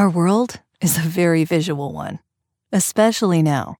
[0.00, 2.20] Our world is a very visual one,
[2.72, 3.76] especially now.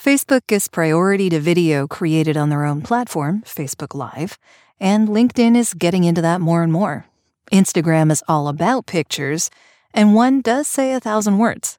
[0.00, 4.38] Facebook gives priority to video created on their own platform, Facebook Live,
[4.80, 7.04] and LinkedIn is getting into that more and more.
[7.52, 9.50] Instagram is all about pictures,
[9.92, 11.78] and one does say a thousand words.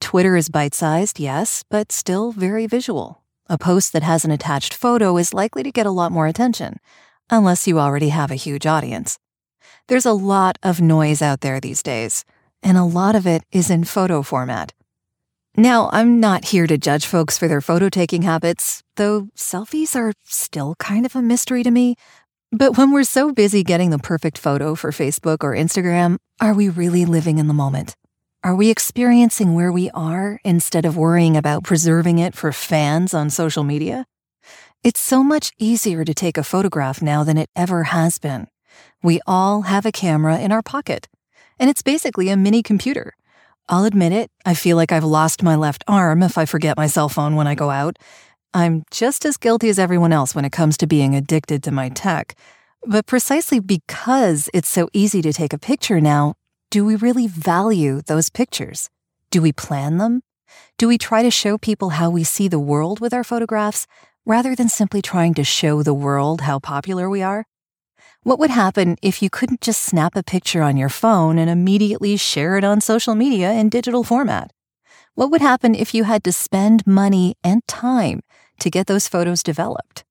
[0.00, 3.20] Twitter is bite sized, yes, but still very visual.
[3.48, 6.78] A post that has an attached photo is likely to get a lot more attention,
[7.30, 9.18] unless you already have a huge audience.
[9.88, 12.24] There's a lot of noise out there these days,
[12.64, 14.72] and a lot of it is in photo format.
[15.56, 20.12] Now, I'm not here to judge folks for their photo taking habits, though selfies are
[20.24, 21.94] still kind of a mystery to me.
[22.50, 26.68] But when we're so busy getting the perfect photo for Facebook or Instagram, are we
[26.68, 27.94] really living in the moment?
[28.42, 33.30] Are we experiencing where we are instead of worrying about preserving it for fans on
[33.30, 34.06] social media?
[34.82, 38.48] It's so much easier to take a photograph now than it ever has been.
[39.02, 41.08] We all have a camera in our pocket
[41.58, 43.14] and it's basically a mini computer.
[43.68, 46.86] I'll admit it, I feel like I've lost my left arm if I forget my
[46.86, 47.98] cell phone when I go out.
[48.52, 51.88] I'm just as guilty as everyone else when it comes to being addicted to my
[51.88, 52.36] tech.
[52.86, 56.34] But precisely because it's so easy to take a picture now,
[56.70, 58.90] do we really value those pictures?
[59.30, 60.22] Do we plan them?
[60.76, 63.86] Do we try to show people how we see the world with our photographs
[64.26, 67.46] rather than simply trying to show the world how popular we are?
[68.24, 72.16] What would happen if you couldn't just snap a picture on your phone and immediately
[72.16, 74.50] share it on social media in digital format?
[75.14, 78.22] What would happen if you had to spend money and time
[78.60, 80.04] to get those photos developed?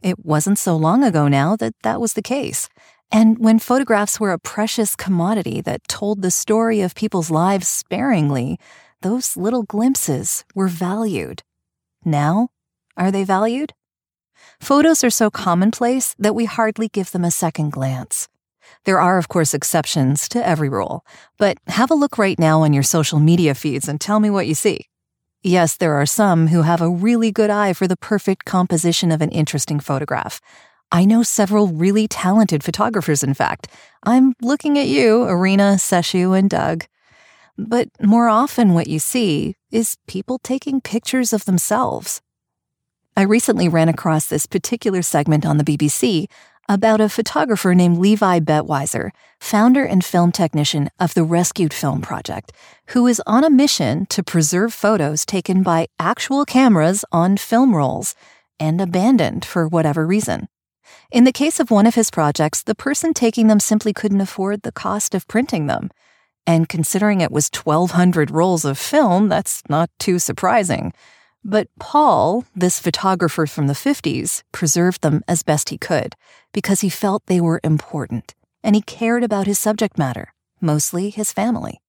[0.00, 2.68] It wasn't so long ago now that that was the case.
[3.10, 8.60] And when photographs were a precious commodity that told the story of people's lives sparingly,
[9.02, 11.42] those little glimpses were valued.
[12.04, 12.50] Now,
[12.96, 13.72] are they valued?
[14.60, 18.28] Photos are so commonplace that we hardly give them a second glance.
[18.84, 21.04] There are, of course, exceptions to every rule,
[21.38, 24.46] but have a look right now on your social media feeds and tell me what
[24.46, 24.86] you see.
[25.42, 29.22] Yes, there are some who have a really good eye for the perfect composition of
[29.22, 30.40] an interesting photograph.
[30.92, 33.68] I know several really talented photographers, in fact.
[34.02, 36.84] I'm looking at you, Arena, Seshu, and Doug.
[37.56, 42.20] But more often, what you see is people taking pictures of themselves.
[43.20, 46.24] I recently ran across this particular segment on the BBC
[46.70, 52.50] about a photographer named Levi Bettwieser, founder and film technician of the Rescued Film Project,
[52.94, 58.14] who is on a mission to preserve photos taken by actual cameras on film rolls
[58.58, 60.48] and abandoned for whatever reason.
[61.12, 64.62] In the case of one of his projects, the person taking them simply couldn't afford
[64.62, 65.90] the cost of printing them.
[66.46, 70.94] And considering it was 1,200 rolls of film, that's not too surprising.
[71.44, 76.14] But Paul, this photographer from the 50s, preserved them as best he could
[76.52, 81.32] because he felt they were important and he cared about his subject matter, mostly his
[81.32, 81.80] family.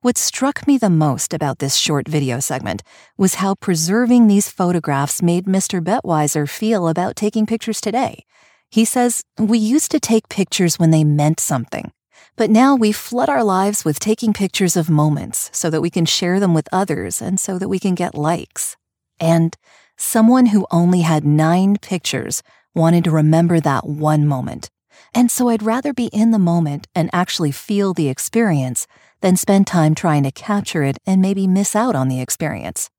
[0.00, 2.82] What struck me the most about this short video segment
[3.16, 5.82] was how preserving these photographs made Mr.
[5.82, 8.24] Bettwieser feel about taking pictures today.
[8.70, 11.90] He says, We used to take pictures when they meant something,
[12.36, 16.04] but now we flood our lives with taking pictures of moments so that we can
[16.04, 18.76] share them with others and so that we can get likes.
[19.18, 19.56] And
[19.96, 22.42] someone who only had nine pictures
[22.74, 24.70] wanted to remember that one moment.
[25.14, 28.86] And so I'd rather be in the moment and actually feel the experience
[29.20, 32.90] than spend time trying to capture it and maybe miss out on the experience.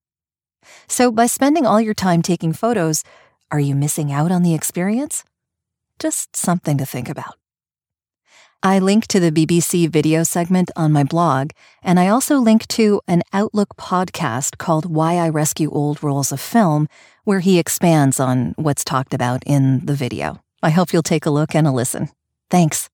[0.87, 3.03] So by spending all your time taking photos,
[3.51, 5.23] are you missing out on the experience?
[5.97, 7.38] Just something to think about.
[8.61, 12.99] I link to the BBC video segment on my blog, and I also link to
[13.07, 16.89] an Outlook podcast called Why I Rescue Old Rolls of Film,
[17.23, 20.41] where he expands on what's talked about in the video.
[20.61, 22.09] I hope you'll take a look and a listen.
[22.49, 22.89] Thanks.